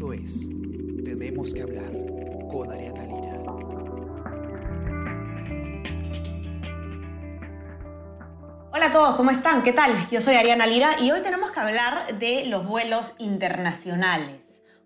Esto 0.00 0.14
es 0.14 0.48
Tenemos 1.04 1.52
que 1.52 1.60
hablar 1.60 1.92
con 2.50 2.72
Ariana 2.72 3.04
Lira. 3.04 3.38
Hola 8.72 8.86
a 8.86 8.92
todos, 8.92 9.16
¿cómo 9.16 9.30
están? 9.30 9.62
¿Qué 9.62 9.74
tal? 9.74 9.92
Yo 10.10 10.22
soy 10.22 10.36
Ariana 10.36 10.66
Lira 10.66 10.98
y 10.98 11.10
hoy 11.10 11.20
tenemos 11.20 11.50
que 11.50 11.60
hablar 11.60 12.18
de 12.18 12.46
los 12.46 12.66
vuelos 12.66 13.12
internacionales. 13.18 14.40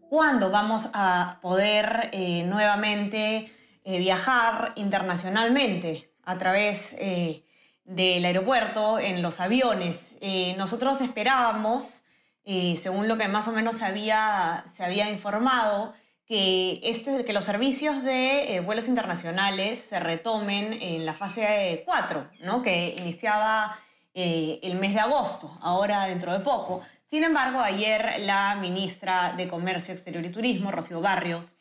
¿Cuándo 0.09 0.51
vamos 0.51 0.89
a 0.95 1.39
poder 1.43 2.09
eh, 2.11 2.43
nuevamente 2.43 3.53
eh, 3.85 3.99
viajar 4.01 4.73
internacionalmente 4.75 6.11
a 6.25 6.39
través 6.39 6.93
eh, 6.99 7.45
del 7.85 8.25
aeropuerto 8.25 8.99
en 8.99 9.23
los 9.23 9.39
aviones? 9.39 10.17
nosotros 10.57 11.01
esperábamos 11.01 12.03
según 12.45 13.09
lo 13.09 13.17
que 13.17 13.29
más 13.29 13.49
o 13.49 13.53
menos 13.53 13.79
se 13.79 13.85
había, 13.85 14.65
se 14.77 14.85
había 14.85 15.11
informado, 15.11 15.95
que, 16.27 16.81
que 17.27 17.33
los 17.33 17.45
servicios 17.45 18.03
de 18.03 18.57
eh, 18.57 18.61
vuelos 18.61 18.89
internacionales 18.89 19.79
se 19.79 20.01
retomen 20.01 20.73
en 20.73 21.05
la 21.05 21.15
fase 21.15 21.83
4, 21.85 22.31
¿no? 22.41 22.63
que 22.63 22.95
iniciaba 22.99 23.79
eh, 24.15 24.61
el 24.63 24.77
mes 24.77 24.95
de 24.95 25.01
agosto, 25.01 25.57
ahora 25.61 26.07
dentro 26.07 26.33
de 26.33 26.41
poco. 26.41 26.81
Sin 27.07 27.25
embargo, 27.25 27.61
ayer 27.61 28.17
la 28.21 28.57
ministra 28.57 29.35
de 29.37 29.49
Comercio 29.49 29.93
Exterior 29.93 30.25
y 30.25 30.31
Turismo, 30.31 30.71
Rocío 30.71 31.01
Barrios, 31.01 31.55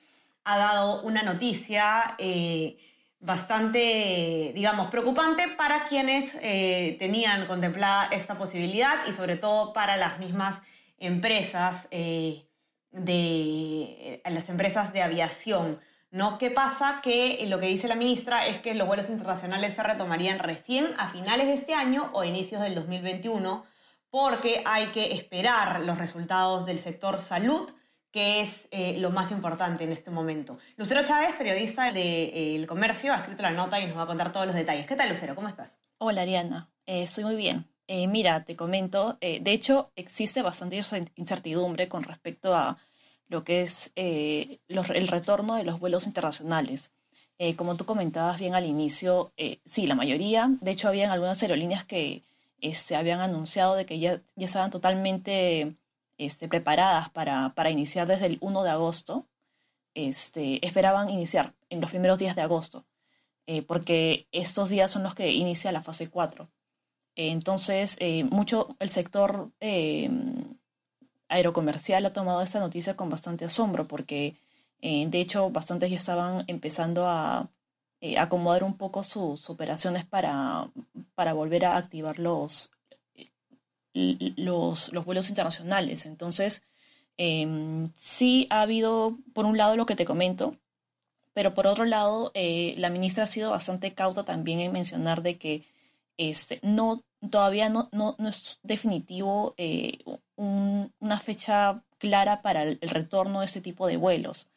ha 0.45 0.57
dado 0.57 1.01
una 1.03 1.23
noticia 1.23 2.15
eh, 2.17 2.77
bastante, 3.23 4.51
digamos, 4.53 4.89
preocupante 4.91 5.47
para 5.57 5.85
quienes 5.85 6.33
tenían 6.99 7.47
contemplada 7.47 8.09
esta 8.11 8.37
posibilidad 8.37 9.05
y 9.07 9.13
sobre 9.13 9.37
todo 9.37 9.73
para 9.73 9.97
las 9.97 10.19
mismas 10.19 10.61
empresas, 11.03 11.87
eh, 11.91 12.47
de, 12.91 14.21
eh, 14.23 14.29
las 14.29 14.49
empresas 14.49 14.93
de 14.93 15.01
aviación. 15.01 15.79
¿no? 16.11 16.37
¿Qué 16.37 16.51
pasa? 16.51 17.01
Que 17.03 17.43
lo 17.47 17.59
que 17.59 17.67
dice 17.67 17.87
la 17.87 17.95
ministra 17.95 18.47
es 18.47 18.59
que 18.59 18.75
los 18.75 18.87
vuelos 18.87 19.09
internacionales 19.09 19.73
se 19.73 19.83
retomarían 19.83 20.39
recién 20.39 20.93
a 20.97 21.07
finales 21.07 21.47
de 21.47 21.55
este 21.55 21.73
año 21.73 22.09
o 22.13 22.23
inicios 22.23 22.61
del 22.61 22.75
2021, 22.75 23.63
porque 24.09 24.61
hay 24.65 24.87
que 24.91 25.13
esperar 25.13 25.81
los 25.81 25.97
resultados 25.97 26.65
del 26.65 26.77
sector 26.77 27.19
salud, 27.19 27.71
que 28.13 28.41
es 28.41 28.69
eh, 28.71 28.95
lo 28.99 29.09
más 29.09 29.31
importante 29.31 29.83
en 29.83 29.91
este 29.91 30.11
momento. 30.11 30.59
Lucero 30.77 31.03
Chávez, 31.03 31.35
periodista 31.35 31.91
del 31.91 32.65
Comercio, 32.67 33.11
ha 33.11 33.17
escrito 33.17 33.41
la 33.41 33.51
nota 33.51 33.81
y 33.81 33.87
nos 33.87 33.97
va 33.97 34.03
a 34.03 34.07
contar 34.07 34.31
todos 34.31 34.45
los 34.45 34.55
detalles. 34.55 34.85
¿Qué 34.85 34.95
tal, 34.95 35.09
Lucero? 35.09 35.35
¿Cómo 35.35 35.49
estás? 35.49 35.77
Hola, 35.97 36.21
Ariana. 36.21 36.69
estoy 36.85 37.25
muy 37.25 37.35
bien. 37.35 37.65
Eh, 37.87 38.07
mira, 38.07 38.45
te 38.45 38.55
comento, 38.55 39.17
eh, 39.19 39.39
de 39.41 39.51
hecho 39.51 39.91
existe 39.95 40.41
bastante 40.41 40.79
incertidumbre 41.15 41.89
con 41.89 42.03
respecto 42.03 42.55
a 42.55 42.77
lo 43.27 43.43
que 43.43 43.61
es 43.61 43.91
eh, 43.95 44.59
el 44.67 45.07
retorno 45.07 45.55
de 45.55 45.63
los 45.63 45.79
vuelos 45.79 46.07
internacionales. 46.07 46.91
como 47.57 47.75
tú 47.75 47.83
comentabas 47.85 48.39
bien 48.39 48.55
al 48.55 48.65
inicio, 48.65 49.33
sí, 49.65 49.85
la 49.85 49.95
mayoría, 49.95 50.49
de 50.61 50.71
hecho 50.71 50.87
habían 50.87 51.11
algunas 51.11 51.41
aerolíneas 51.41 51.83
que 51.83 52.23
se 52.73 52.95
habían 52.95 53.19
anunciado 53.19 53.75
de 53.75 53.85
que 53.85 53.99
ya, 53.99 54.21
ya 54.35 54.45
estaban 54.45 54.71
totalmente 54.71 55.75
este, 56.17 56.47
preparadas 56.47 57.09
para, 57.09 57.53
para, 57.55 57.71
iniciar 57.71 58.07
desde 58.07 58.27
el 58.27 58.37
1 58.41 58.63
de 58.63 58.69
agosto, 58.69 59.27
este, 59.93 60.65
esperaban 60.65 61.09
iniciar 61.09 61.53
en 61.69 61.81
los 61.81 61.89
primeros 61.89 62.19
días 62.19 62.35
de 62.35 62.41
agosto, 62.41 62.85
porque 63.67 64.27
estos 64.31 64.69
días 64.69 64.89
son 64.89 65.03
los 65.03 65.15
que 65.15 65.31
inicia 65.31 65.71
la 65.71 65.81
fase 65.81 66.09
4. 66.09 66.49
Entonces, 67.15 67.97
eh, 67.99 68.23
mucho 68.23 68.75
el 68.79 68.89
sector 68.89 69.51
eh, 69.59 70.09
aerocomercial 71.29 72.05
ha 72.05 72.13
tomado 72.13 72.41
esta 72.41 72.59
noticia 72.59 72.95
con 72.95 73.09
bastante 73.09 73.45
asombro 73.45 73.87
porque, 73.87 74.35
eh, 74.81 75.05
de 75.07 75.21
hecho, 75.21 75.49
bastantes 75.51 75.91
ya 75.91 75.97
estaban 75.97 76.43
empezando 76.47 77.07
a 77.07 77.49
acomodar 78.17 78.65
un 78.65 78.75
poco 78.77 79.01
sus 79.01 79.49
operaciones 79.49 80.05
para, 80.05 80.69
para 81.15 81.31
volver 81.31 81.65
a 81.65 81.77
activar 81.77 82.19
los, 82.19 82.72
los, 83.93 84.91
los 84.93 85.05
vuelos 85.05 85.29
internacionales. 85.29 86.05
Entonces, 86.05 86.63
em, 87.17 87.87
sí 87.95 88.47
ha 88.49 88.61
habido, 88.61 89.17
por 89.33 89.45
un 89.45 89.57
lado, 89.57 89.77
lo 89.77 89.85
que 89.85 89.95
te 89.95 90.05
comento, 90.05 90.57
pero 91.33 91.53
por 91.53 91.67
otro 91.67 91.85
lado, 91.85 92.31
la 92.35 92.89
ministra 92.89 93.23
ha 93.23 93.27
sido 93.27 93.51
bastante 93.51 93.93
cauta 93.93 94.23
también 94.23 94.59
en 94.59 94.71
mencionar 94.71 95.23
de 95.23 95.37
que 95.37 95.63
este, 96.17 96.59
no, 96.61 97.03
todavía 97.29 97.69
no, 97.69 97.89
no, 97.91 98.15
es 98.27 98.59
definitivo 98.63 99.55
eh, 99.57 99.99
una 100.35 101.19
fecha 101.19 101.83
clara 101.97 102.41
para 102.41 102.63
el, 102.63 102.79
retorno 102.81 103.39
de 103.39 103.45
este 103.45 103.61
tipo 103.61 103.87
de 103.87 103.97
vuelos. 103.97 104.49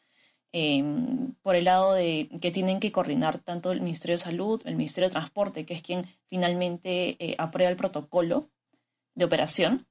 Em, 0.53 1.33
por 1.43 1.55
el 1.55 1.65
lado 1.65 1.93
de 1.93 2.29
que 2.41 2.51
tienen 2.51 2.79
que 2.79 2.91
coordinar 2.91 3.39
tanto 3.39 3.71
el 3.71 3.81
Ministerio 3.81 4.15
de 4.15 4.23
Salud, 4.23 4.61
el 4.65 4.75
Ministerio 4.75 5.09
de 5.09 5.13
Transporte, 5.13 5.65
que 5.65 5.73
es 5.73 5.81
quien 5.83 6.05
finalmente 6.29 7.17
eh, 7.19 7.35
aprueba 7.37 7.69
el 7.69 7.77
protocolo 7.77 8.49
de 9.17 9.25
operación, 9.25 9.85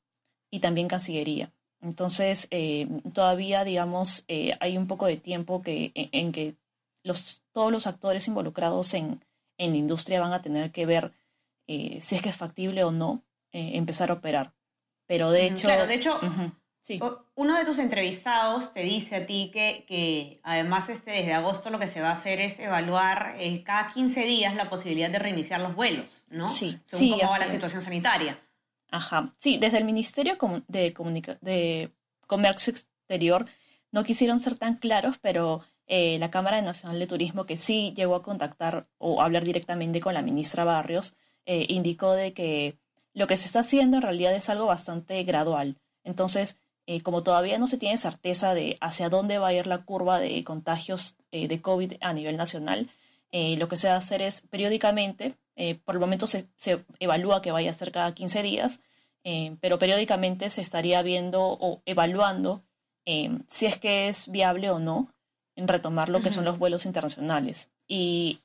y 0.50 0.60
también 0.60 0.88
Cancillería. 0.88 1.52
Entonces, 1.82 2.48
eh, 2.50 2.88
todavía, 3.12 3.64
digamos, 3.64 4.24
hay 4.60 4.78
un 4.78 4.86
poco 4.86 5.06
de 5.06 5.18
tiempo 5.18 5.60
que, 5.60 5.92
en, 5.94 6.32
que 6.32 6.56
los, 7.02 7.42
todos 7.52 7.70
los 7.70 7.86
actores 7.86 8.26
involucrados 8.28 8.94
en, 8.94 9.20
en 9.58 9.72
la 9.72 9.76
industria 9.76 10.20
van 10.20 10.32
a 10.32 10.42
tener 10.42 10.72
que 10.72 10.86
ver 10.86 11.12
eh, 11.66 11.98
si 12.00 12.16
es 12.16 12.22
que 12.22 12.28
es 12.28 12.36
factible 12.36 12.84
o 12.84 12.90
no 12.90 13.22
eh, 13.52 13.72
empezar 13.74 14.10
a 14.10 14.14
operar. 14.14 14.52
Pero 15.06 15.30
de 15.30 15.46
hecho... 15.46 15.66
Claro, 15.66 15.86
de 15.86 15.94
hecho, 15.94 16.20
sí. 16.80 17.00
uno 17.34 17.56
de 17.56 17.64
tus 17.64 17.78
entrevistados 17.78 18.72
te 18.72 18.80
dice 18.80 19.16
a 19.16 19.26
ti 19.26 19.50
que, 19.52 19.84
que, 19.86 20.40
además 20.42 20.88
este, 20.88 21.12
desde 21.12 21.32
agosto 21.32 21.70
lo 21.70 21.78
que 21.78 21.88
se 21.88 22.00
va 22.00 22.10
a 22.10 22.12
hacer 22.12 22.40
es 22.40 22.58
evaluar 22.58 23.36
eh, 23.38 23.62
cada 23.62 23.92
15 23.92 24.22
días 24.22 24.54
la 24.54 24.68
posibilidad 24.68 25.10
de 25.10 25.18
reiniciar 25.18 25.60
los 25.60 25.74
vuelos, 25.74 26.24
¿no? 26.28 26.44
Sí, 26.44 26.78
Según 26.86 27.06
sí, 27.06 27.10
cómo 27.20 27.30
va 27.30 27.38
la 27.38 27.48
situación 27.48 27.82
sanitaria. 27.82 28.38
Ajá, 28.90 29.32
sí, 29.38 29.58
desde 29.58 29.78
el 29.78 29.84
Ministerio 29.84 30.36
de, 30.68 31.92
Comercio 32.26 32.72
Exterior 32.72 33.46
no 33.92 34.04
quisieron 34.04 34.40
ser 34.40 34.58
tan 34.58 34.76
claros, 34.76 35.18
pero 35.20 35.62
la 35.88 36.30
Cámara 36.30 36.60
Nacional 36.62 36.98
de 36.98 37.06
Turismo, 37.06 37.46
que 37.46 37.56
sí 37.56 37.92
llegó 37.96 38.16
a 38.16 38.22
contactar 38.22 38.88
o 38.98 39.22
hablar 39.22 39.44
directamente 39.44 40.00
con 40.00 40.14
la 40.14 40.22
ministra 40.22 40.64
Barrios, 40.64 41.14
eh, 41.46 41.66
indicó 41.68 42.12
de 42.12 42.32
que 42.32 42.76
lo 43.14 43.28
que 43.28 43.36
se 43.36 43.46
está 43.46 43.60
haciendo 43.60 43.98
en 43.98 44.02
realidad 44.02 44.34
es 44.34 44.50
algo 44.50 44.66
bastante 44.66 45.22
gradual. 45.22 45.78
Entonces, 46.02 46.58
eh, 46.86 47.00
como 47.02 47.22
todavía 47.22 47.58
no 47.58 47.68
se 47.68 47.78
tiene 47.78 47.98
certeza 47.98 48.52
de 48.52 48.76
hacia 48.80 49.08
dónde 49.08 49.38
va 49.38 49.48
a 49.48 49.52
ir 49.52 49.66
la 49.68 49.84
curva 49.84 50.18
de 50.18 50.42
contagios 50.44 51.16
eh, 51.30 51.46
de 51.46 51.62
COVID 51.62 51.94
a 52.00 52.12
nivel 52.12 52.36
nacional, 52.36 52.90
lo 53.32 53.68
que 53.68 53.76
se 53.76 53.88
va 53.88 53.94
a 53.94 53.98
hacer 53.98 54.22
es 54.22 54.42
periódicamente, 54.42 55.34
por 55.84 55.94
el 55.94 56.00
momento 56.00 56.26
se, 56.26 56.48
evalúa 57.00 57.42
que 57.42 57.52
vaya 57.52 57.70
a 57.70 57.74
ser 57.74 57.92
cada 57.92 58.14
15 58.14 58.42
días, 58.42 58.80
pero 59.60 59.78
periódicamente 59.78 60.48
se 60.50 60.62
estaría 60.62 61.02
viendo 61.02 61.42
o 61.42 61.82
evaluando 61.84 62.64
si 63.04 63.66
es 63.66 63.78
que 63.78 64.08
es 64.08 64.30
viable 64.30 64.70
o 64.70 64.78
no 64.78 65.12
en 65.54 65.68
retomar 65.68 66.08
lo 66.08 66.20
que 66.20 66.30
son 66.30 66.44
los 66.44 66.58
vuelos 66.58 66.86
internacionales. 66.86 67.70
Y 67.86 68.40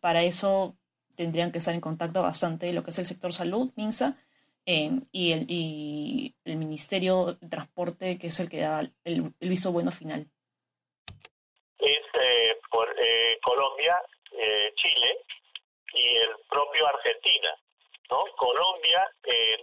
para 0.00 0.22
eso 0.22 0.76
tendrían 1.16 1.50
que 1.50 1.58
estar 1.58 1.74
en 1.74 1.80
contacto 1.80 2.22
bastante 2.22 2.72
lo 2.72 2.84
que 2.84 2.90
es 2.90 2.98
el 2.98 3.06
sector 3.06 3.32
salud, 3.32 3.72
MINSA, 3.76 4.16
eh, 4.66 4.90
y, 5.12 5.32
el, 5.32 5.46
y 5.48 6.34
el 6.44 6.56
Ministerio 6.56 7.38
de 7.40 7.48
Transporte, 7.48 8.18
que 8.18 8.28
es 8.28 8.40
el 8.40 8.48
que 8.48 8.60
da 8.60 8.88
el, 9.04 9.32
visto 9.40 9.72
bueno 9.72 9.90
final. 9.90 10.28
Es 11.78 11.98
eh, 12.20 12.56
por 12.70 12.88
eh, 14.38 14.72
Chile 14.76 15.18
y 15.92 16.16
el 16.18 16.36
propio 16.48 16.86
Argentina. 16.86 17.54
¿no? 18.10 18.24
Colombia 18.36 19.10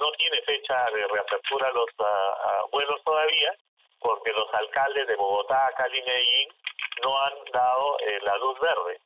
no 0.01 0.11
tiene 0.11 0.41
fecha 0.41 0.85
de 0.91 1.07
reapertura 1.07 1.71
los 1.71 1.85
vuelos 2.71 3.01
todavía, 3.05 3.55
porque 3.99 4.33
los 4.33 4.53
alcaldes 4.53 5.07
de 5.07 5.15
Bogotá, 5.15 5.71
Cali 5.77 5.97
y 5.97 6.03
Medellín 6.03 6.49
no 7.03 7.17
han 7.17 7.33
dado 7.53 7.97
la 8.21 8.37
luz 8.37 8.59
verde. 8.59 8.99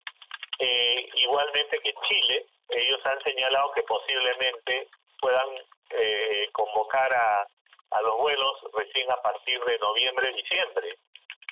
Eh, 0.60 1.10
igualmente 1.16 1.80
que 1.80 1.94
Chile, 2.08 2.46
ellos 2.70 3.00
han 3.06 3.22
señalado 3.22 3.72
que 3.74 3.84
posiblemente 3.84 4.88
puedan 5.20 5.48
eh, 5.92 6.50
convocar 6.52 7.14
a, 7.14 7.48
a 7.92 8.02
los 8.02 8.18
vuelos 8.18 8.54
recién 8.74 9.10
a 9.12 9.22
partir 9.22 9.64
de 9.66 9.78
noviembre, 9.78 10.34
diciembre. 10.34 10.98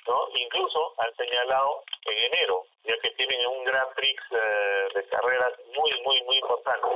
¿No? 0.06 0.38
Incluso 0.38 0.94
han 0.98 1.14
señalado 1.16 1.82
en 2.04 2.32
enero, 2.32 2.64
ya 2.84 2.94
que 3.02 3.10
tienen 3.10 3.46
un 3.46 3.64
Gran 3.64 3.86
Prix 3.94 4.22
eh, 4.30 4.88
de 4.94 5.08
carreras 5.08 5.52
muy, 5.76 5.90
muy, 6.04 6.22
muy 6.24 6.36
importante. 6.36 6.86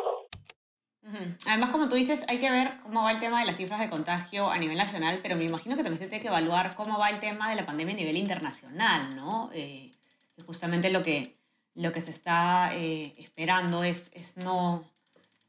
Además, 1.46 1.70
como 1.70 1.88
tú 1.88 1.96
dices, 1.96 2.24
hay 2.28 2.38
que 2.38 2.50
ver 2.50 2.72
cómo 2.82 3.02
va 3.02 3.10
el 3.10 3.18
tema 3.18 3.40
de 3.40 3.46
las 3.46 3.56
cifras 3.56 3.80
de 3.80 3.88
contagio 3.88 4.50
a 4.50 4.58
nivel 4.58 4.76
nacional, 4.76 5.20
pero 5.22 5.34
me 5.34 5.44
imagino 5.44 5.76
que 5.76 5.82
también 5.82 5.98
se 5.98 6.08
tiene 6.08 6.22
que 6.22 6.28
evaluar 6.28 6.74
cómo 6.76 6.98
va 6.98 7.08
el 7.08 7.20
tema 7.20 7.48
de 7.48 7.56
la 7.56 7.66
pandemia 7.66 7.94
a 7.94 7.96
nivel 7.96 8.16
internacional, 8.16 9.16
¿no? 9.16 9.50
Eh, 9.52 9.90
justamente 10.46 10.90
lo 10.90 11.02
que, 11.02 11.36
lo 11.74 11.92
que 11.92 12.00
se 12.00 12.10
está 12.10 12.72
eh, 12.74 13.14
esperando 13.18 13.82
es, 13.82 14.10
es 14.14 14.36
no, 14.36 14.84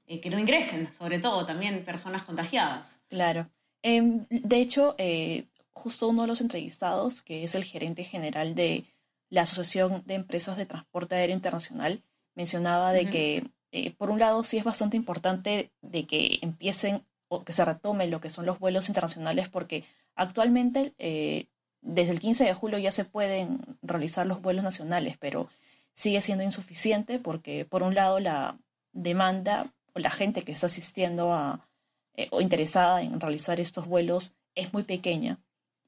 eh, 0.07 0.19
que 0.21 0.29
no 0.29 0.39
ingresen, 0.39 0.91
sobre 0.93 1.19
todo 1.19 1.45
también 1.45 1.83
personas 1.83 2.23
contagiadas. 2.23 2.99
Claro. 3.09 3.47
Em, 3.83 4.25
de 4.29 4.57
hecho, 4.57 4.95
eh, 4.97 5.45
justo 5.73 6.07
uno 6.07 6.23
de 6.23 6.27
los 6.27 6.41
entrevistados, 6.41 7.21
que 7.21 7.43
es 7.43 7.55
el 7.55 7.63
gerente 7.63 8.03
general 8.03 8.55
de 8.55 8.85
la 9.29 9.41
Asociación 9.41 10.03
de 10.05 10.15
Empresas 10.15 10.57
de 10.57 10.65
Transporte 10.65 11.15
Aéreo 11.15 11.35
Internacional, 11.35 12.03
mencionaba 12.35 12.91
de 12.91 13.09
que, 13.09 13.47
eh, 13.71 13.91
por 13.95 14.09
un 14.09 14.19
lado, 14.19 14.43
sí 14.43 14.57
es 14.57 14.63
bastante 14.63 14.97
importante 14.97 15.71
de 15.81 16.05
que 16.05 16.39
empiecen 16.41 17.05
o 17.29 17.43
que 17.43 17.53
se 17.53 17.63
retomen 17.63 18.11
lo 18.11 18.19
que 18.19 18.29
son 18.29 18.45
los 18.45 18.59
vuelos 18.59 18.89
internacionales, 18.89 19.47
porque 19.47 19.85
actualmente, 20.15 20.93
eh, 20.97 21.47
desde 21.81 22.11
el 22.11 22.19
15 22.19 22.43
de 22.43 22.53
julio 22.53 22.77
ya 22.77 22.91
se 22.91 23.05
pueden 23.05 23.59
realizar 23.81 24.27
los 24.27 24.41
vuelos 24.41 24.63
nacionales, 24.63 25.17
pero 25.17 25.49
sigue 25.93 26.21
siendo 26.21 26.43
insuficiente 26.43 27.19
porque, 27.19 27.65
por 27.65 27.83
un 27.83 27.95
lado, 27.95 28.19
la 28.19 28.59
demanda 28.91 29.73
o 29.93 29.99
la 29.99 30.09
gente 30.09 30.43
que 30.43 30.51
está 30.51 30.67
asistiendo 30.67 31.33
a, 31.33 31.67
eh, 32.15 32.27
o 32.31 32.41
interesada 32.41 33.01
en 33.01 33.19
realizar 33.19 33.59
estos 33.59 33.87
vuelos 33.87 34.35
es 34.55 34.73
muy 34.73 34.83
pequeña. 34.83 35.39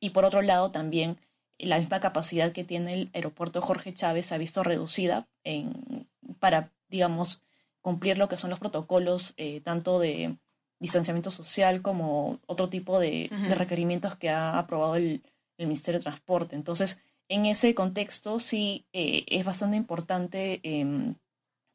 Y 0.03 0.09
por 0.09 0.25
otro 0.25 0.41
lado, 0.41 0.69
también 0.69 1.17
la 1.57 1.79
misma 1.79 2.01
capacidad 2.01 2.51
que 2.51 2.65
tiene 2.65 2.93
el 2.93 3.09
aeropuerto 3.13 3.61
Jorge 3.61 3.93
Chávez 3.93 4.25
se 4.25 4.35
ha 4.35 4.37
visto 4.37 4.61
reducida 4.61 5.29
en, 5.45 6.09
para, 6.41 6.73
digamos, 6.89 7.41
cumplir 7.79 8.17
lo 8.17 8.27
que 8.27 8.35
son 8.35 8.49
los 8.49 8.59
protocolos 8.59 9.33
eh, 9.37 9.61
tanto 9.61 9.99
de 9.99 10.35
distanciamiento 10.77 11.31
social 11.31 11.81
como 11.81 12.41
otro 12.47 12.67
tipo 12.67 12.99
de, 12.99 13.29
requerimientos 13.55 14.17
que 14.17 14.29
ha 14.29 14.59
aprobado 14.59 14.97
el, 14.97 15.23
Ministerio 15.57 15.99
de 15.99 16.03
Transporte. 16.03 16.57
Entonces, 16.57 16.99
en 17.29 17.45
ese 17.45 17.73
contexto 17.73 18.39
sí 18.39 18.85
eh, 18.91 19.23
es 19.27 19.45
bastante 19.45 19.77
importante 19.77 20.59
em, 20.63 21.15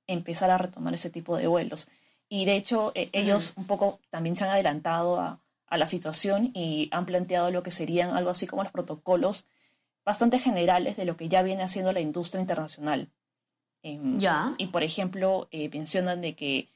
empezar 0.07 0.51
a 0.51 0.59
retomar 0.59 0.93
ese 0.93 1.09
tipo 1.09 1.39
de 1.39 1.47
vuelos. 1.47 1.89
Y 2.29 2.45
de 2.45 2.57
hecho, 2.57 2.93
e, 2.95 3.09
ellos 3.13 3.55
un 3.57 3.67
poco 3.67 4.01
también 4.11 4.37
se 4.37 4.45
han 4.45 4.51
adelantado 4.51 5.19
a, 5.19 5.41
a 5.69 5.77
la 5.77 5.87
situación 5.87 6.51
y 6.55 6.89
han 6.93 7.07
planteado 7.07 7.51
lo 7.51 7.63
que 7.63 7.71
serían 7.71 8.11
algo 8.11 8.31
así 8.31 8.47
como 8.47 8.63
los 8.63 8.73
protocolos 8.73 9.47
bastante 10.05 10.39
generales 10.39 10.97
de 10.97 11.05
lo 11.05 11.17
que 11.17 11.29
ya 11.29 11.43
viene 11.43 11.63
haciendo 11.63 11.93
la 11.93 12.01
industria 12.01 12.41
internacional. 12.41 13.11
Em, 13.83 14.19
ya. 14.19 14.55
Y 14.59 14.69
por 14.69 14.83
ejemplo, 14.83 15.49
eh, 15.51 15.69
mencionan 15.69 16.21
de 16.21 16.35
que 16.35 16.69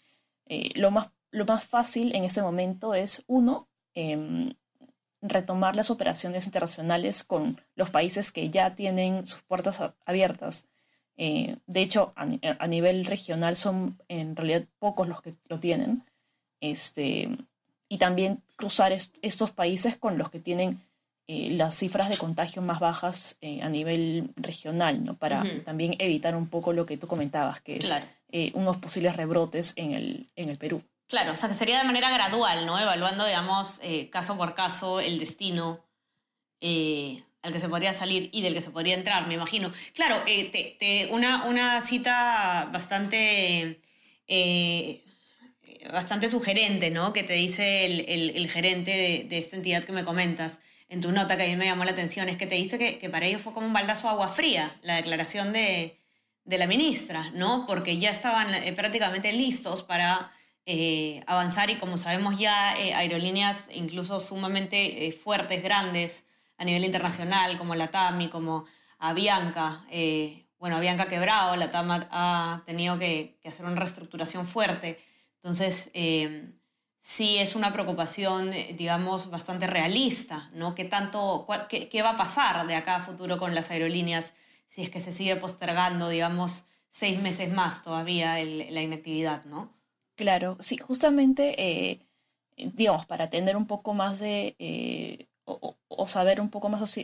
eh, 0.46 0.70
lo, 0.74 0.90
más, 0.90 1.08
lo 1.30 1.44
más 1.46 1.64
fácil 1.64 2.14
en 2.14 2.24
este 2.24 2.42
momento 2.42 2.94
es, 2.94 3.24
uno, 3.26 3.68
em, 3.94 4.52
retomar 5.22 5.76
las 5.76 5.90
operaciones 5.90 6.46
internacionales 6.46 7.24
con 7.24 7.60
los 7.74 7.90
países 7.90 8.32
que 8.32 8.50
ya 8.50 8.74
tienen 8.74 9.26
sus 9.26 9.42
puertas 9.42 9.80
abiertas. 10.04 10.66
Eh, 11.16 11.56
de 11.66 11.82
hecho, 11.82 12.12
a, 12.16 12.26
a, 12.58 12.66
nivel 12.66 13.04
regional 13.04 13.54
son 13.56 13.98
en 14.08 14.34
realidad 14.34 14.66
pocos 14.78 15.08
los 15.08 15.22
que 15.22 15.32
lo 15.48 15.60
tienen. 15.60 16.04
Este, 16.60 17.28
y 17.92 17.98
también 17.98 18.42
cruzar 18.56 18.90
estos 18.90 19.50
países 19.50 19.98
con 19.98 20.16
los 20.16 20.30
que 20.30 20.40
tienen 20.40 20.80
eh, 21.28 21.50
las 21.50 21.76
cifras 21.76 22.08
de 22.08 22.16
contagio 22.16 22.62
más 22.62 22.80
bajas 22.80 23.36
eh, 23.42 23.60
a 23.60 23.68
nivel 23.68 24.30
regional, 24.34 25.04
¿no? 25.04 25.18
Para 25.18 25.44
también 25.62 25.96
evitar 25.98 26.34
un 26.34 26.48
poco 26.48 26.72
lo 26.72 26.86
que 26.86 26.96
tú 26.96 27.06
comentabas, 27.06 27.60
que 27.60 27.76
es 27.76 27.94
eh, 28.30 28.50
unos 28.54 28.78
posibles 28.78 29.14
rebrotes 29.14 29.74
en 29.76 29.92
el, 29.92 30.26
en 30.36 30.48
el 30.48 30.56
Perú. 30.56 30.82
Claro, 31.06 31.32
o 31.32 31.36
sea, 31.36 31.50
que 31.50 31.54
sería 31.54 31.76
de 31.76 31.84
manera 31.84 32.08
gradual, 32.08 32.64
¿no? 32.64 32.78
Evaluando, 32.78 33.26
digamos, 33.26 33.78
caso 34.10 34.38
por 34.38 34.54
caso 34.54 34.98
el 34.98 35.18
destino 35.18 35.84
al 36.62 37.52
que 37.52 37.60
se 37.60 37.68
podría 37.68 37.92
salir 37.92 38.30
y 38.32 38.40
del 38.40 38.54
que 38.54 38.62
se 38.62 38.70
podría 38.70 38.94
entrar, 38.94 39.26
me 39.26 39.34
imagino. 39.34 39.70
Claro, 39.92 40.22
te, 40.24 41.08
una, 41.10 41.44
una 41.44 41.82
cita 41.82 42.70
bastante 42.72 43.82
bastante 45.90 46.28
sugerente, 46.28 46.90
¿no? 46.90 47.12
Que 47.12 47.22
te 47.22 47.34
dice 47.34 47.86
el, 47.86 48.48
gerente 48.48 49.26
de, 49.28 49.38
esta 49.38 49.56
entidad 49.56 49.84
que 49.84 49.92
me 49.92 50.04
comentas 50.04 50.60
en 50.88 51.00
tu 51.00 51.10
nota, 51.10 51.36
que 51.36 51.44
a 51.44 51.46
mí 51.46 51.56
me 51.56 51.64
llamó 51.64 51.84
la 51.84 51.92
atención, 51.92 52.28
es 52.28 52.36
que 52.36 52.46
te 52.46 52.54
dice 52.54 52.78
que, 52.78 53.08
para 53.08 53.26
ellos 53.26 53.42
fue 53.42 53.52
como 53.52 53.66
un 53.66 53.72
baldazo 53.72 54.08
de 54.08 54.12
agua 54.12 54.28
fría 54.28 54.76
la 54.82 54.96
declaración 54.96 55.52
de, 55.52 55.98
la 56.44 56.66
ministra, 56.66 57.30
¿no? 57.34 57.66
Porque 57.66 57.98
ya 57.98 58.10
estaban 58.10 58.52
eh, 58.52 58.72
prácticamente 58.72 59.32
listos 59.32 59.82
para 59.82 60.32
eh, 60.66 61.22
avanzar 61.26 61.70
y 61.70 61.76
como 61.76 61.96
sabemos 61.96 62.38
ya, 62.38 62.78
eh, 62.78 62.94
aerolíneas 62.94 63.66
incluso 63.72 64.20
sumamente 64.20 65.12
fuertes, 65.12 65.62
grandes 65.62 66.24
a 66.58 66.64
nivel 66.64 66.84
internacional, 66.84 67.56
como 67.58 67.74
la 67.74 67.88
TAMI, 67.88 68.28
como 68.28 68.66
Avianca, 68.98 69.84
bueno, 70.58 70.76
Avianca 70.76 71.06
quebrado, 71.06 71.56
la 71.56 71.72
TAM 71.72 71.90
ha 72.10 72.62
tenido 72.66 72.98
que, 72.98 73.36
que 73.42 73.48
hacer 73.48 73.64
una 73.66 73.74
reestructuración 73.74 74.46
fuerte 74.46 74.98
entonces, 75.42 75.90
eh, 75.92 76.52
sí 77.00 77.38
es 77.38 77.56
una 77.56 77.72
preocupación, 77.72 78.52
eh, 78.52 78.74
digamos, 78.78 79.28
bastante 79.28 79.66
realista, 79.66 80.50
¿no? 80.54 80.76
¿Qué, 80.76 80.84
tanto, 80.84 81.46
qué, 81.68 82.02
va 82.02 82.10
a 82.10 82.16
pasar 82.16 82.64
de 82.68 82.76
acá 82.76 82.96
a 82.96 83.02
futuro 83.02 83.38
con 83.38 83.52
las 83.54 83.72
aerolíneas 83.72 84.34
si 84.68 84.82
es 84.82 84.90
que 84.90 85.00
se 85.00 85.12
sigue 85.12 85.34
postergando, 85.34 86.08
digamos, 86.08 86.66
seis 86.90 87.20
meses 87.20 87.52
más 87.52 87.82
todavía 87.82 88.34
la 88.36 88.82
inactividad, 88.82 89.44
¿no? 89.46 89.74
Claro, 90.14 90.56
sí, 90.60 90.76
justamente, 90.76 91.60
eh, 91.60 92.06
digamos, 92.56 93.04
para 93.06 93.28
tener 93.28 93.56
un 93.56 93.66
poco 93.66 93.94
más 93.94 94.20
de, 94.20 95.28
o, 95.44 96.06
saber 96.06 96.40
un 96.40 96.50
poco 96.50 96.68
más 96.68 96.98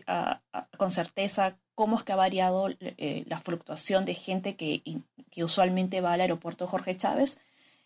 con 0.76 0.92
certeza 0.92 1.58
cómo 1.74 1.98
es 1.98 2.04
que 2.04 2.12
ha 2.12 2.16
variado 2.16 2.68
la 2.68 3.38
fluctuación 3.40 4.04
de 4.04 4.14
gente 4.14 4.56
que 4.56 5.44
usualmente 5.44 6.00
va 6.00 6.12
al 6.12 6.20
aeropuerto 6.20 6.66
Jorge 6.66 6.96
Chávez, 6.96 7.40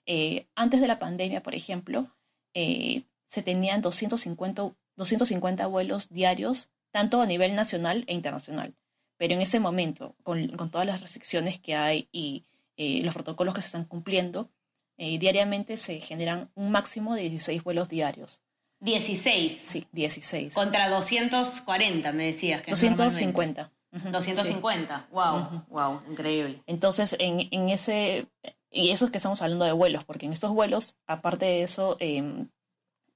eh, 0.07 0.47
antes 0.55 0.81
de 0.81 0.89
la 0.89 0.99
pandemia, 0.99 1.43
por 1.43 1.55
ejemplo, 1.55 2.15
eh, 2.55 3.05
se 3.27 3.43
tenían 3.43 3.81
250, 3.81 4.73
250 4.97 5.67
vuelos 5.67 6.09
diarios, 6.11 6.71
tanto 6.91 7.21
a 7.21 7.27
nivel 7.27 7.55
nacional 7.55 8.05
e 8.07 8.15
internacional. 8.15 8.75
Pero 9.17 9.35
en 9.35 9.43
ese 9.43 9.61
momento, 9.61 10.15
con, 10.23 10.49
con 10.57 10.71
todas 10.71 10.87
las 10.87 11.01
restricciones 11.01 11.59
que 11.59 11.75
hay 11.77 12.09
y 12.13 12.45
eh, 12.77 13.03
los 13.03 13.15
protocolos 13.15 13.55
que 13.55 13.61
se 13.61 13.69
están 13.69 13.85
cumpliendo, 13.85 14.51
diariamente 14.99 15.79
se 15.79 15.99
generan 15.99 16.49
un 16.55 16.71
máximo 16.71 17.17
de 17.17 17.23
16 17.23 17.65
vuelos 17.65 17.89
diarios. 17.89 18.41
16. 18.79 19.61
Sí, 19.61 19.87
16. 19.91 20.55
Contra 20.55 20.89
240, 20.89 22.13
me 22.13 22.27
decías. 22.27 22.63
Que 22.63 22.71
250. 22.71 23.69
250, 23.93 25.09
wow, 25.11 25.65
wow, 25.69 26.01
increíble. 26.09 26.63
Entonces, 26.67 27.15
en, 27.19 27.49
en, 27.51 27.69
ese, 27.69 28.27
y 28.73 28.91
eso 28.91 29.05
es 29.05 29.11
que 29.11 29.19
estamos 29.19 29.43
hablando 29.43 29.67
de 29.67 29.73
vuelos, 29.73 30.05
porque 30.05 30.27
en 30.27 30.33
estos 30.33 30.53
vuelos, 30.53 30.97
aparte 31.07 31.45
de 31.45 31.63
eso, 31.63 31.97
em, 32.01 32.49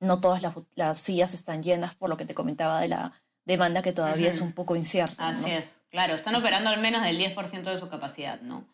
no 0.01 0.21
todas 0.21 0.43
las, 0.75 0.99
sillas 0.99 1.33
están 1.33 1.63
llenas, 1.63 1.95
por 1.95 2.11
lo 2.11 2.19
que 2.19 2.27
te 2.27 2.35
comentaba 2.35 2.81
de 2.81 2.89
la 2.89 3.13
demanda 3.47 3.81
que 3.81 3.93
todavía 3.93 4.29
es 4.29 4.41
un 4.41 4.53
poco 4.53 4.77
incierta. 4.77 5.29
Así 5.29 5.51
es, 5.51 5.79
claro, 5.89 6.15
están 6.15 6.35
operando 6.35 6.69
al 6.69 6.81
menos 6.81 7.03
del 7.03 7.19
10% 7.19 7.71
de 7.71 7.79
su 7.79 7.89
capacidad, 7.89 8.41
¿no? 8.43 8.67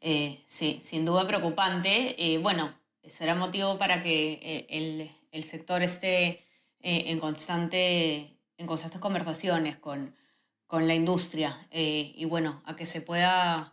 Eh, 0.00 0.42
sí, 0.46 0.80
sin 0.82 1.04
duda 1.04 1.26
preocupante. 1.26 2.16
Eh, 2.18 2.38
bueno, 2.38 2.74
será 3.08 3.36
motivo 3.36 3.78
para 3.78 4.02
que 4.02 4.40
eh, 4.42 4.66
el, 4.70 5.10
el 5.30 5.44
sector 5.44 5.82
esté 5.82 6.44
en, 6.80 7.20
constante, 7.20 8.36
en 8.56 8.66
constantes 8.66 9.00
conversaciones 9.00 9.76
con, 9.76 10.16
con 10.66 10.88
la 10.88 10.94
industria 10.94 11.56
y 11.70 12.24
bueno, 12.24 12.60
a 12.66 12.74
que 12.74 12.86
se 12.86 13.00
pueda 13.00 13.71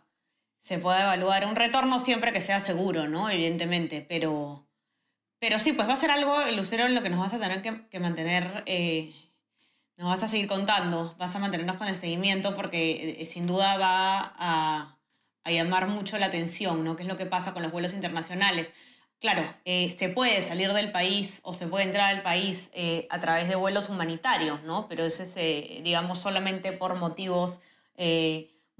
se 0.60 0.78
puede 0.78 1.02
evaluar 1.02 1.46
un 1.46 1.56
retorno 1.56 1.98
siempre 1.98 2.32
que 2.32 2.42
sea 2.42 2.60
seguro, 2.60 3.08
¿no? 3.08 3.30
Evidentemente, 3.30 4.04
pero, 4.06 4.66
pero 5.38 5.58
sí, 5.58 5.72
pues 5.72 5.88
va 5.88 5.94
a 5.94 5.96
ser 5.96 6.10
algo, 6.10 6.38
Lucero, 6.54 6.84
en 6.84 6.94
lo 6.94 7.02
que 7.02 7.10
nos 7.10 7.18
vas 7.18 7.32
a 7.32 7.40
tener 7.40 7.62
que, 7.62 7.98
mantener, 7.98 8.62
eh, 8.66 9.12
nos 9.96 10.10
vas 10.10 10.22
a 10.22 10.28
seguir 10.28 10.46
contando, 10.46 11.14
vas 11.18 11.34
a 11.34 11.38
mantenernos 11.38 11.76
con 11.76 11.88
el 11.88 11.96
seguimiento 11.96 12.54
porque 12.54 13.16
eh, 13.20 13.26
sin 13.26 13.46
duda 13.46 13.76
va 13.78 14.34
a, 14.38 14.96
llamar 15.46 15.88
mucho 15.88 16.16
la 16.18 16.26
atención, 16.26 16.84
¿no? 16.84 16.94
¿Qué 16.94 17.02
es 17.02 17.08
lo 17.08 17.16
que 17.16 17.26
pasa 17.26 17.52
con 17.52 17.62
los 17.62 17.72
vuelos 17.72 17.92
internacionales? 17.94 18.72
Claro, 19.18 19.52
eh, 19.64 19.92
se 19.98 20.08
puede 20.08 20.42
salir 20.42 20.72
del 20.72 20.92
país 20.92 21.40
o 21.42 21.52
se 21.52 21.66
puede 21.66 21.84
entrar 21.84 22.14
al 22.14 22.22
país 22.22 22.70
a 23.10 23.18
través 23.18 23.48
de 23.48 23.56
vuelos 23.56 23.88
humanitarios, 23.88 24.62
¿no? 24.62 24.86
Pero 24.88 25.04
eso 25.04 25.24
es, 25.24 25.34
digamos, 25.82 26.18
solamente 26.18 26.72
por 26.72 26.96
motivos 26.96 27.58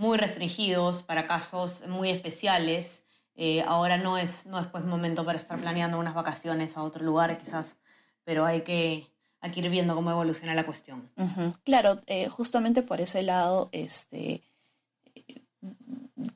muy 0.01 0.17
restringidos 0.17 1.03
para 1.03 1.27
casos 1.27 1.85
muy 1.87 2.09
especiales. 2.09 3.05
Eh, 3.37 3.63
ahora 3.67 3.99
no 3.99 4.17
es, 4.17 4.47
no 4.47 4.59
es 4.59 4.67
pues 4.67 4.83
momento 4.83 5.27
para 5.27 5.37
estar 5.37 5.61
planeando 5.61 5.99
unas 5.99 6.15
vacaciones 6.15 6.79
a 6.79 6.83
otro 6.83 7.05
lugar 7.05 7.37
quizás, 7.37 7.77
pero 8.25 8.47
hay 8.47 8.63
que, 8.63 9.07
hay 9.43 9.53
ir 9.55 9.69
viendo 9.69 9.95
cómo 9.95 10.11
evoluciona 10.11 10.55
la 10.55 10.65
cuestión. 10.65 11.11
Claro, 11.65 11.99
eh, 12.07 12.29
justamente 12.29 12.83
por 12.83 13.03
ese 13.03 13.23
lado, 13.23 13.69
este, 13.73 14.43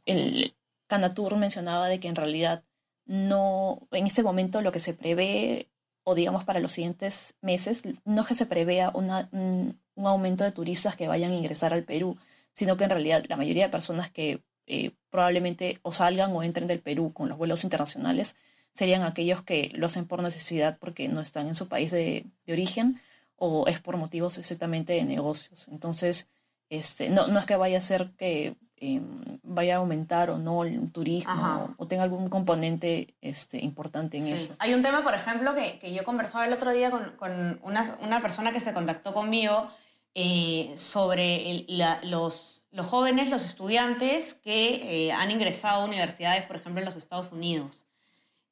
el 0.04 0.54
Canatur 0.86 1.34
mencionaba 1.36 1.88
de 1.88 2.00
que 2.00 2.08
en 2.08 2.16
realidad 2.16 2.64
no, 3.06 3.88
en 3.92 4.06
este 4.06 4.22
momento 4.22 4.60
lo 4.60 4.72
que 4.72 4.78
se 4.78 4.92
prevé, 4.92 5.70
o 6.02 6.14
digamos 6.14 6.44
para 6.44 6.60
los 6.60 6.72
siguientes 6.72 7.34
meses, 7.40 7.84
no 8.04 8.20
es 8.20 8.28
que 8.28 8.34
se 8.34 8.44
prevea 8.44 8.90
una, 8.92 9.30
un, 9.32 9.80
un 9.94 10.06
aumento 10.06 10.44
de 10.44 10.52
turistas 10.52 10.96
que 10.96 11.08
vayan 11.08 11.32
a 11.32 11.36
ingresar 11.36 11.72
al 11.72 11.84
Perú, 11.84 12.18
sino 12.54 12.78
que 12.78 12.84
en 12.84 12.90
realidad 12.90 13.24
la 13.28 13.36
mayoría 13.36 13.64
de 13.64 13.70
personas 13.70 14.10
que 14.10 14.42
eh, 14.66 14.92
probablemente 15.10 15.78
o 15.82 15.92
salgan 15.92 16.32
o 16.32 16.42
entren 16.42 16.66
del 16.66 16.80
Perú 16.80 17.12
con 17.12 17.28
los 17.28 17.36
vuelos 17.36 17.64
internacionales 17.64 18.36
serían 18.72 19.02
aquellos 19.02 19.42
que 19.42 19.70
lo 19.74 19.86
hacen 19.86 20.06
por 20.06 20.22
necesidad 20.22 20.78
porque 20.78 21.08
no 21.08 21.20
están 21.20 21.48
en 21.48 21.54
su 21.54 21.68
país 21.68 21.90
de, 21.90 22.24
origen 22.48 22.98
o 23.36 23.66
es 23.66 23.80
por 23.80 23.96
motivos 23.96 24.38
exactamente 24.38 24.94
de 24.94 25.04
negocios. 25.04 25.68
Entonces, 25.68 26.30
este, 26.70 27.10
no, 27.10 27.26
no 27.26 27.38
es 27.38 27.46
que 27.46 27.56
vaya 27.56 27.78
a 27.78 27.82
ser 27.82 28.12
que 28.16 28.56
em, 28.76 29.38
vaya 29.42 29.74
a 29.74 29.78
aumentar 29.78 30.30
o 30.30 30.38
no 30.38 30.64
el 30.64 30.90
turismo 30.92 31.74
o, 31.76 31.86
tenga 31.86 32.04
algún 32.04 32.28
componente 32.28 33.14
este, 33.20 33.58
importante 33.58 34.16
en 34.16 34.28
eso. 34.28 34.54
Hay 34.60 34.72
un 34.72 34.82
tema, 34.82 35.02
por 35.04 35.14
ejemplo, 35.14 35.54
que, 35.54 35.78
que 35.78 35.92
yo 35.92 36.04
conversaba 36.04 36.46
el 36.46 36.52
otro 36.52 36.72
día 36.72 36.90
con, 36.90 37.12
con 37.16 37.60
una, 37.62 37.98
una, 38.00 38.22
persona 38.22 38.50
que 38.50 38.60
se 38.60 38.72
contactó 38.72 39.12
conmigo 39.12 39.70
eh, 40.16 40.72
sobre 40.76 41.66
los, 42.04 42.64
jóvenes, 42.86 43.30
los 43.30 43.44
estudiantes 43.44 44.34
que 44.34 45.08
eh, 45.08 45.12
han 45.12 45.32
ingresado 45.32 45.82
a 45.82 45.84
universidades, 45.84 46.44
por 46.44 46.54
ejemplo, 46.54 46.80
en 46.80 46.84
los 46.84 46.94
Estados 46.94 47.32
Unidos. 47.32 47.86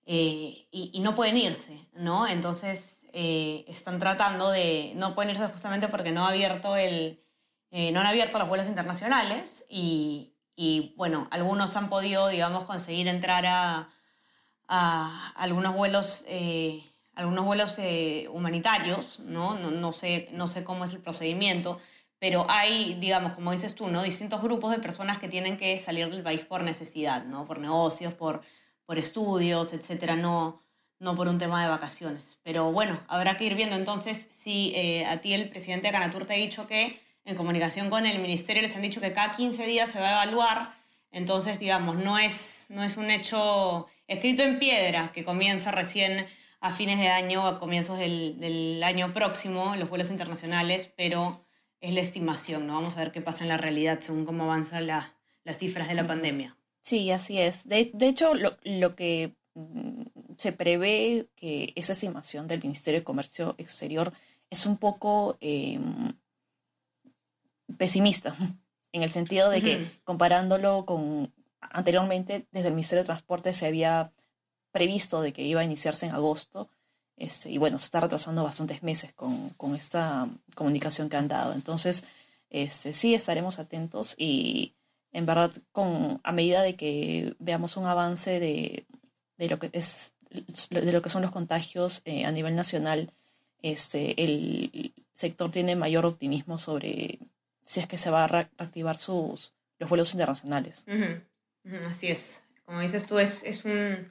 Eh, 0.05 0.67
y, 0.73 0.99
no 1.01 1.15
pueden 1.15 1.37
irse, 1.37 1.87
¿no? 1.95 2.27
Entonces 2.27 2.99
están 3.13 3.99
tratando 3.99 4.51
de, 4.51 4.93
no 4.97 5.15
pueden 5.15 5.31
irse 5.31 5.47
justamente 5.49 5.87
porque 5.87 6.11
no 6.11 6.27
han 6.27 8.07
abierto 8.07 8.39
los 8.39 8.49
vuelos 8.49 8.67
internacionales 8.67 9.65
y, 9.69 10.35
bueno, 10.97 11.29
algunos 11.31 11.77
han 11.77 11.89
podido, 11.89 12.27
digamos, 12.27 12.65
conseguir 12.65 13.07
entrar 13.07 13.47
a, 13.47 13.91
a 14.67 15.33
algunos 15.37 15.75
vuelos, 15.75 16.25
algunos 17.15 17.45
vuelos 17.45 17.79
eh, 17.79 18.27
humanitarios, 18.33 19.21
¿no? 19.21 19.55
No, 19.55 19.71
¿no? 19.71 19.93
sé, 19.93 20.29
no 20.33 20.47
sé 20.47 20.65
cómo 20.65 20.85
es 20.85 20.93
el 20.93 21.01
procedimiento, 21.01 21.81
pero 22.19 22.47
hay, 22.49 22.95
digamos, 22.95 23.33
como 23.33 23.53
dices 23.53 23.75
tú, 23.75 23.89
¿no? 23.89 24.03
distintos 24.03 24.41
grupos 24.43 24.71
de 24.71 24.79
personas 24.79 25.19
que 25.19 25.29
tienen 25.29 25.57
que 25.57 25.79
salir 25.79 26.09
del 26.09 26.23
país 26.23 26.43
por 26.43 26.63
necesidad, 26.63 27.25
¿no? 27.25 27.47
por 27.47 27.59
negocios, 27.59 28.15
por, 28.15 28.43
por 28.87 28.99
estudios, 28.99 29.73
etcétera, 29.73 30.17
no, 30.17 30.63
no 31.01 31.17
por 31.17 31.29
un 31.29 31.39
tema 31.39 31.63
de 31.63 31.69
vacaciones. 31.69 32.39
Pero 32.43 32.71
bueno, 32.71 33.01
habrá 33.09 33.37
que 33.37 33.45
ir 33.45 33.57
viendo 33.57 33.77
entonces 33.77 34.29
si 34.39 34.75
a 35.05 35.21
ti 35.21 35.35
el 35.35 35.49
presidente 35.49 35.89
de 35.89 35.93
Canatur 35.93 36.27
te 36.27 36.35
ha 36.35 36.37
dicho 36.37 36.67
que 36.69 37.01
en 37.25 37.37
comunicación 37.37 37.91
con 37.91 38.07
el 38.07 38.21
ministerio 38.21 38.63
les 38.63 38.77
han 38.77 38.83
dicho 38.83 39.01
que 39.01 39.13
cada 39.13 39.33
15 39.33 39.67
días 39.67 39.91
se 39.91 39.99
va 39.99 40.09
a 40.09 40.25
evaluar, 40.25 40.75
entonces, 41.13 41.59
digamos, 41.59 41.97
no 41.97 42.19
es, 42.19 42.67
no 42.71 42.83
es 42.83 42.97
un 42.97 43.11
hecho 43.11 43.87
escrito 44.09 44.43
en 44.43 44.59
piedra 44.59 45.13
que 45.13 45.25
comienza 45.25 45.71
recién 45.71 46.27
a 46.63 46.71
fines 46.71 46.99
de 47.01 47.09
año, 47.09 47.47
a 47.47 47.59
comienzos 47.59 47.99
del, 47.99 48.39
del 48.39 48.83
año 48.85 49.13
próximo, 49.13 49.75
los 49.75 49.89
vuelos 49.89 50.11
internacionales, 50.11 50.93
pero 50.97 51.45
es 51.81 51.93
la 51.93 52.01
estimación, 52.01 52.69
¿no? 52.69 52.75
Vamos 52.75 52.97
a 52.97 53.01
ver 53.01 53.11
qué 53.11 53.21
pasa 53.21 53.43
en 53.43 53.49
la 53.49 53.57
realidad 53.57 53.99
según 53.99 54.25
cómo 54.25 54.45
avanzan 54.45 54.87
la, 54.87 55.13
las 55.43 55.59
cifras 55.59 55.89
de 55.89 55.95
la 55.95 56.07
pandemia. 56.07 56.57
Sí, 56.83 57.11
así 57.11 57.41
es. 57.41 57.69
De, 57.69 57.91
de 57.93 58.07
hecho, 58.07 58.35
lo, 58.35 58.59
lo, 58.63 58.95
que 58.95 59.35
mm, 59.55 60.03
se 60.39 60.53
prevé 60.53 61.29
que 61.35 61.73
esa 61.75 61.95
estimación 61.95 62.47
del 62.47 62.63
Ministerio 62.63 63.01
de 63.01 63.05
Comercio 63.05 63.57
Exterior 63.59 64.13
es 64.49 64.65
un 64.65 64.77
poco 64.77 65.39
eh, 65.41 65.81
pesimista, 67.77 68.37
en 68.93 69.03
el 69.03 69.11
sentido 69.11 69.51
de 69.51 69.63
que 69.63 69.87
comparándolo 70.05 70.87
con 70.87 71.35
anteriormente, 71.61 72.47
desde 72.53 72.69
el 72.69 72.75
Ministerio 72.75 73.03
de 73.03 73.07
Transporte 73.07 73.53
se 73.53 73.67
había 73.67 74.13
previsto 74.73 75.21
de 75.21 75.33
que 75.33 75.43
iba 75.43 75.61
a 75.61 75.65
iniciarse 75.65 76.07
en 76.07 76.13
agosto, 76.13 76.69
este, 77.17 77.51
y 77.51 77.59
bueno, 77.59 77.79
se 77.79 77.85
está 77.85 78.01
retrasando 78.01 78.43
bastantes 78.43 78.83
meses 78.83 79.13
con, 79.13 79.51
con 79.51 79.77
esta 79.77 80.29
comunicación 80.55 81.09
que 81.09 81.17
han 81.17 81.29
dado. 81.29 81.53
Entonces, 81.53 82.05
este, 82.51 82.95
sí 82.95 83.15
estaremos 83.15 83.59
atentos 83.59 84.15
y 84.19 84.75
en 85.13 85.27
verdad, 85.27 85.53
con, 85.73 86.21
a 86.25 86.33
medida 86.33 86.63
de 86.63 86.75
que 86.75 87.37
veamos 87.39 87.77
un 87.77 87.87
avance 87.87 88.41
de, 88.41 88.87
de 89.37 89.49
lo 89.49 89.59
que 89.59 89.71
es 89.73 90.15
de 90.71 90.93
lo 90.93 91.03
que 91.03 91.11
son 91.11 91.21
los 91.21 91.31
contagios 91.31 92.01
eh, 92.07 92.25
a 92.25 92.33
nivel 92.33 92.57
nacional, 92.57 93.13
este, 93.61 94.23
el 94.23 94.95
sector 95.13 95.51
tiene 95.51 95.77
mayor 95.77 96.07
optimismo 96.07 96.57
sobre 96.57 97.19
si 97.65 97.81
es 97.81 97.87
que 97.87 97.99
se 97.99 98.11
va 98.11 98.25
a 98.25 98.29
reactivar 98.29 98.97
sus, 98.97 99.53
los 99.79 99.91
vuelos 99.91 100.13
internacionales. 100.15 100.87
Así 101.87 102.09
es. 102.09 102.45
Como 102.65 102.81
dices 102.81 103.05
tú, 103.05 103.19
es, 103.19 103.43
es 103.45 103.65
un, 103.65 104.11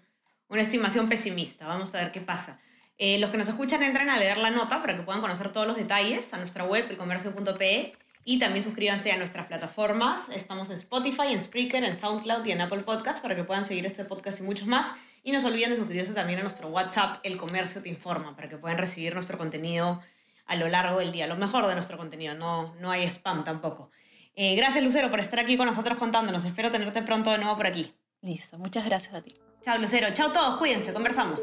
una 0.51 0.61
estimación 0.61 1.09
pesimista. 1.09 1.65
Vamos 1.65 1.95
a 1.95 1.99
ver 1.99 2.11
qué 2.11 2.21
pasa. 2.21 2.59
Eh, 2.97 3.17
los 3.17 3.31
que 3.31 3.37
nos 3.37 3.47
escuchan 3.47 3.81
entren 3.81 4.09
a 4.09 4.17
leer 4.17 4.37
la 4.37 4.51
nota 4.51 4.81
para 4.81 4.95
que 4.95 5.01
puedan 5.01 5.21
conocer 5.21 5.51
todos 5.51 5.65
los 5.65 5.77
detalles 5.77 6.31
a 6.33 6.37
nuestra 6.37 6.65
web, 6.65 6.85
elcomercio.pe, 6.89 7.93
y 8.25 8.37
también 8.37 8.63
suscríbanse 8.63 9.11
a 9.11 9.17
nuestras 9.17 9.47
plataformas. 9.47 10.29
Estamos 10.29 10.69
en 10.69 10.75
Spotify, 10.75 11.29
en 11.31 11.41
Spreaker, 11.41 11.83
en 11.83 11.97
SoundCloud 11.97 12.45
y 12.45 12.51
en 12.51 12.61
Apple 12.61 12.83
Podcast 12.83 13.23
para 13.23 13.35
que 13.35 13.43
puedan 13.43 13.65
seguir 13.65 13.85
este 13.85 14.05
podcast 14.05 14.41
y 14.41 14.43
muchos 14.43 14.67
más. 14.67 14.93
Y 15.23 15.31
no 15.31 15.39
se 15.39 15.47
olviden 15.47 15.71
de 15.71 15.77
suscribirse 15.77 16.13
también 16.13 16.39
a 16.39 16.41
nuestro 16.43 16.67
WhatsApp, 16.67 17.17
El 17.23 17.37
Comercio 17.37 17.81
Te 17.81 17.89
Informa, 17.89 18.35
para 18.35 18.49
que 18.49 18.57
puedan 18.57 18.77
recibir 18.77 19.13
nuestro 19.13 19.37
contenido 19.37 20.01
a 20.45 20.55
lo 20.55 20.67
largo 20.67 20.99
del 20.99 21.11
día, 21.11 21.27
lo 21.27 21.37
mejor 21.37 21.65
de 21.67 21.75
nuestro 21.75 21.97
contenido, 21.97 22.35
no, 22.35 22.75
no 22.75 22.91
hay 22.91 23.05
spam 23.05 23.45
tampoco. 23.45 23.89
Eh, 24.35 24.55
gracias 24.55 24.83
Lucero 24.83 25.09
por 25.09 25.19
estar 25.19 25.39
aquí 25.39 25.55
con 25.55 25.67
nosotros 25.67 25.97
contándonos, 25.97 26.43
espero 26.43 26.69
tenerte 26.71 27.01
pronto 27.03 27.31
de 27.31 27.37
nuevo 27.37 27.55
por 27.55 27.67
aquí. 27.67 27.93
Listo, 28.21 28.57
muchas 28.57 28.83
gracias 28.83 29.13
a 29.13 29.21
ti. 29.21 29.35
Chao 29.63 29.77
Lucero, 29.77 30.07
chao 30.13 30.31
todos, 30.31 30.55
cuídense, 30.55 30.91
conversamos. 30.91 31.39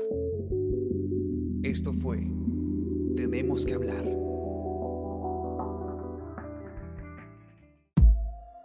Esto 1.62 1.92
fue 1.92 2.18
Tenemos 3.16 3.64
que 3.64 3.74
hablar. 3.74 4.04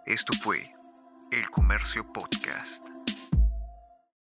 Esto 0.06 0.34
fue 0.42 0.72
El 1.32 1.50
Comercio 1.52 2.04
Podcast. 2.14 3.03